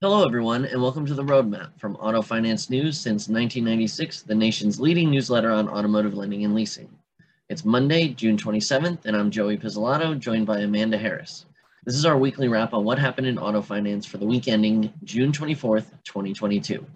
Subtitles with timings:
[0.00, 4.78] Hello, everyone, and welcome to the Roadmap from Auto Finance News since 1996, the nation's
[4.78, 6.88] leading newsletter on automotive lending and leasing.
[7.48, 11.46] It's Monday, June 27th, and I'm Joey Pizzolato, joined by Amanda Harris.
[11.84, 14.92] This is our weekly wrap on what happened in auto finance for the week ending
[15.02, 16.86] June 24th, 2022.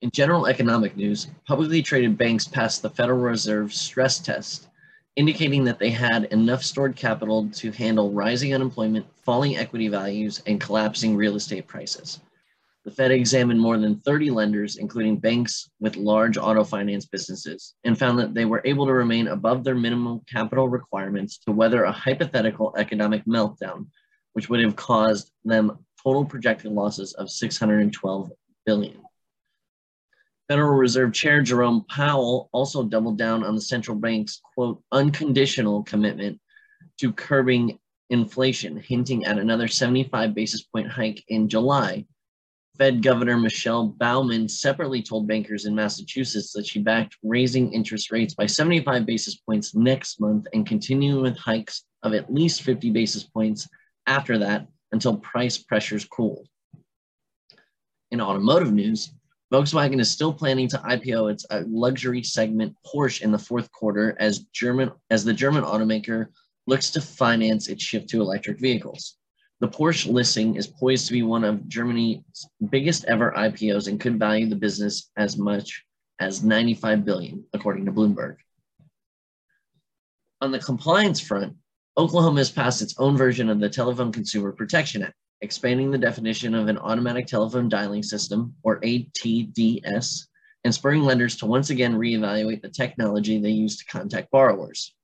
[0.00, 4.68] In general economic news, publicly traded banks passed the Federal Reserve stress test
[5.16, 10.60] indicating that they had enough stored capital to handle rising unemployment, falling equity values, and
[10.60, 12.20] collapsing real estate prices.
[12.84, 17.98] The Fed examined more than 30 lenders, including banks with large auto finance businesses, and
[17.98, 21.90] found that they were able to remain above their minimum capital requirements to weather a
[21.90, 23.88] hypothetical economic meltdown,
[24.34, 28.30] which would have caused them total projected losses of 612
[28.64, 29.02] billion.
[30.48, 36.40] Federal Reserve Chair Jerome Powell also doubled down on the central bank's quote unconditional commitment
[36.98, 37.78] to curbing
[38.08, 42.06] inflation, hinting at another 75 basis point hike in July.
[42.78, 48.34] Fed Governor Michelle Bowman separately told bankers in Massachusetts that she backed raising interest rates
[48.34, 53.24] by 75 basis points next month and continuing with hikes of at least 50 basis
[53.24, 53.68] points
[54.06, 56.48] after that until price pressures cooled.
[58.12, 59.10] In automotive news,
[59.52, 64.14] Volkswagen is still planning to IPO its uh, luxury segment Porsche in the fourth quarter
[64.20, 66.26] as German as the German automaker
[66.66, 69.16] looks to finance its shift to electric vehicles.
[69.60, 72.22] The Porsche listing is poised to be one of Germany's
[72.68, 75.82] biggest ever IPOs and could value the business as much
[76.20, 78.36] as 95 billion, according to Bloomberg.
[80.42, 81.56] On the compliance front,
[81.96, 86.54] Oklahoma has passed its own version of the Telephone Consumer Protection Act expanding the definition
[86.54, 90.26] of an automatic telephone dialing system, or ATDS,
[90.64, 94.94] and spurring lenders to once again reevaluate the technology they use to contact borrowers.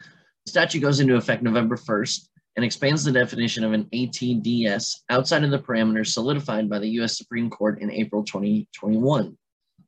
[0.00, 5.42] The statute goes into effect November 1st and expands the definition of an ATDS outside
[5.42, 7.16] of the parameters solidified by the U.S.
[7.16, 9.36] Supreme Court in April 2021.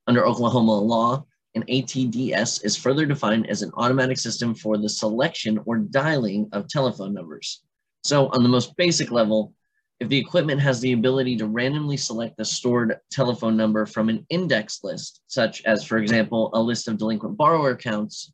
[0.07, 5.61] Under Oklahoma law, an ATDS is further defined as an automatic system for the selection
[5.65, 7.63] or dialing of telephone numbers.
[8.05, 9.53] So, on the most basic level,
[10.01, 14.27] if the equipment has the ability to randomly select the stored telephone number from an
[14.29, 18.33] index list, such as, for example, a list of delinquent borrower accounts,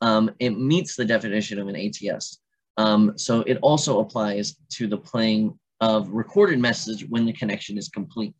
[0.00, 2.38] um, it meets the definition of an ATS.
[2.78, 7.88] Um, so it also applies to the playing of recorded message when the connection is
[7.88, 8.34] complete.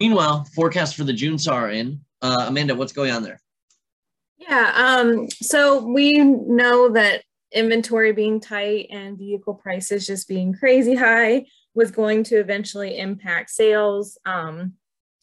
[0.00, 2.00] Meanwhile, forecast for the June SAAR in.
[2.22, 3.38] Uh, Amanda, what's going on there?
[4.38, 7.22] Yeah, um, so we know that
[7.54, 13.50] inventory being tight and vehicle prices just being crazy high was going to eventually impact
[13.50, 14.18] sales.
[14.26, 14.74] Um,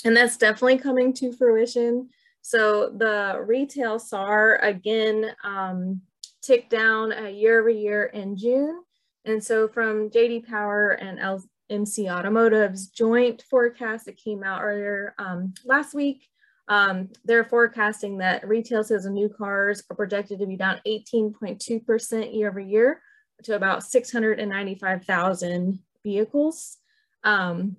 [0.04, 2.10] and that's definitely coming to fruition.
[2.42, 6.02] So the retail SAAR again um,
[6.42, 8.82] ticked down a year over year in June.
[9.26, 15.54] And so from JD Power and LMC Automotive's joint forecast that came out earlier um,
[15.64, 16.28] last week,
[16.68, 22.36] um, they're forecasting that retail sales of new cars are projected to be down 18.2%
[22.36, 23.02] year over year
[23.44, 26.78] to about 695,000 vehicles.
[27.24, 27.78] Um,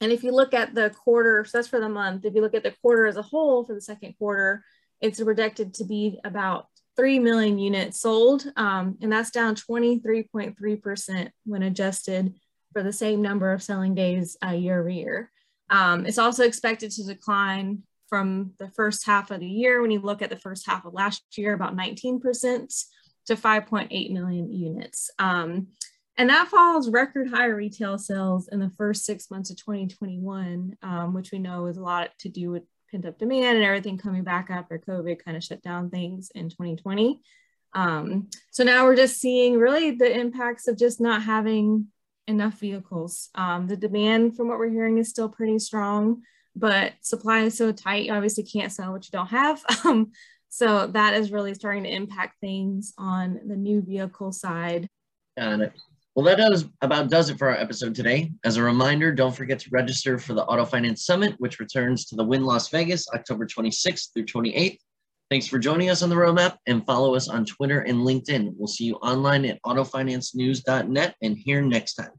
[0.00, 2.54] and if you look at the quarter, so that's for the month, if you look
[2.54, 4.62] at the quarter as a whole for the second quarter,
[5.00, 6.66] it's projected to be about
[6.96, 12.34] 3 million units sold, um, and that's down 23.3% when adjusted
[12.72, 15.30] for the same number of selling days uh, year over year.
[15.68, 20.00] Um, it's also expected to decline from the first half of the year, when you
[20.00, 22.84] look at the first half of last year, about 19%
[23.26, 25.10] to 5.8 million units.
[25.18, 25.68] Um,
[26.16, 31.12] and that follows record high retail sales in the first six months of 2021, um,
[31.12, 34.24] which we know is a lot to do with pent up demand and everything coming
[34.24, 37.20] back after COVID kind of shut down things in 2020.
[37.74, 41.88] Um, so now we're just seeing really the impacts of just not having
[42.26, 43.28] enough vehicles.
[43.34, 46.22] Um, the demand from what we're hearing is still pretty strong
[46.56, 49.62] but supply is so tight, you obviously can't sell what you don't have.
[49.84, 50.10] Um,
[50.48, 54.88] so that is really starting to impact things on the new vehicle side.
[55.36, 55.72] Got it.
[56.14, 58.32] Well, that does about does it for our episode today.
[58.42, 62.16] As a reminder, don't forget to register for the Auto Finance Summit, which returns to
[62.16, 64.78] the Wynn Las Vegas October 26th through 28th.
[65.30, 68.54] Thanks for joining us on the roadmap and follow us on Twitter and LinkedIn.
[68.56, 72.12] We'll see you online at autofinancenews.net and here next time.